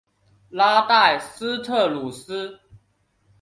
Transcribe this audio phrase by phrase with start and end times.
[0.49, 2.57] 拉代斯特鲁斯。